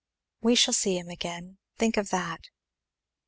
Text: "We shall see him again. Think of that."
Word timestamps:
"We 0.41 0.55
shall 0.55 0.73
see 0.73 0.97
him 0.97 1.09
again. 1.09 1.59
Think 1.77 1.95
of 1.95 2.09
that." 2.09 2.49